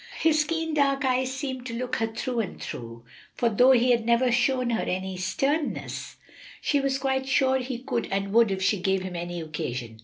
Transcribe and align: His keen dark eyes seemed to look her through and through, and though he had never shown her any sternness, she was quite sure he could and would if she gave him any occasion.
His 0.19 0.45
keen 0.45 0.73
dark 0.73 1.05
eyes 1.05 1.31
seemed 1.31 1.67
to 1.67 1.75
look 1.75 1.97
her 1.97 2.07
through 2.07 2.39
and 2.39 2.59
through, 2.59 3.03
and 3.39 3.55
though 3.59 3.69
he 3.71 3.91
had 3.91 4.03
never 4.03 4.31
shown 4.31 4.71
her 4.71 4.81
any 4.81 5.15
sternness, 5.15 6.15
she 6.59 6.79
was 6.81 6.97
quite 6.97 7.27
sure 7.27 7.59
he 7.59 7.77
could 7.77 8.07
and 8.11 8.33
would 8.33 8.49
if 8.49 8.63
she 8.63 8.79
gave 8.79 9.03
him 9.03 9.15
any 9.15 9.39
occasion. 9.41 9.99